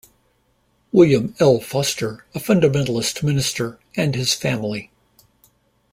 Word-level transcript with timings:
William 0.91 1.35
L. 1.37 1.59
Foster, 1.59 2.25
a 2.33 2.39
fundamentalist 2.39 3.21
minister, 3.21 3.77
and 3.95 4.15
his 4.15 4.33
family. 4.33 4.89